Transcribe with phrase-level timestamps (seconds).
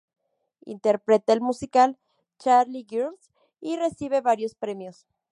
[0.65, 1.95] Interpreta el musical
[2.39, 3.19] "Charlie girl"
[3.59, 5.05] y recibe varios premios.